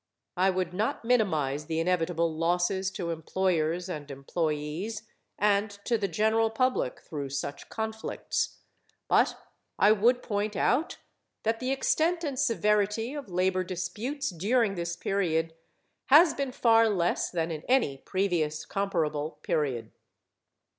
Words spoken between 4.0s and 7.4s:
employees and to the general public through